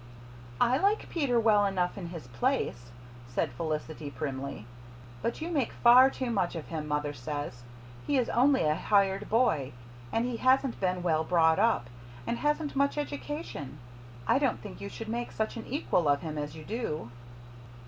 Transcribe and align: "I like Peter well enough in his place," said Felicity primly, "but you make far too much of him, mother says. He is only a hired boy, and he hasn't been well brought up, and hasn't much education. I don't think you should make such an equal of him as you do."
"I 0.59 0.77
like 0.77 1.11
Peter 1.11 1.39
well 1.39 1.63
enough 1.63 1.95
in 1.95 2.07
his 2.07 2.25
place," 2.25 2.89
said 3.27 3.51
Felicity 3.51 4.09
primly, 4.09 4.65
"but 5.21 5.41
you 5.41 5.51
make 5.51 5.71
far 5.71 6.09
too 6.09 6.31
much 6.31 6.55
of 6.55 6.69
him, 6.69 6.87
mother 6.87 7.13
says. 7.13 7.61
He 8.07 8.17
is 8.17 8.27
only 8.29 8.63
a 8.63 8.73
hired 8.73 9.29
boy, 9.29 9.73
and 10.11 10.25
he 10.25 10.37
hasn't 10.37 10.79
been 10.79 11.03
well 11.03 11.23
brought 11.23 11.59
up, 11.59 11.87
and 12.25 12.39
hasn't 12.39 12.75
much 12.75 12.97
education. 12.97 13.77
I 14.25 14.39
don't 14.39 14.59
think 14.59 14.81
you 14.81 14.89
should 14.89 15.07
make 15.07 15.31
such 15.31 15.55
an 15.55 15.67
equal 15.67 16.07
of 16.09 16.21
him 16.21 16.35
as 16.35 16.55
you 16.55 16.63
do." 16.63 17.11